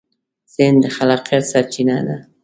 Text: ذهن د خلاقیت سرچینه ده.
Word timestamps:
ذهن 0.57 0.75
د 0.83 0.85
خلاقیت 0.95 1.43
سرچینه 1.51 1.97
ده. 2.07 2.17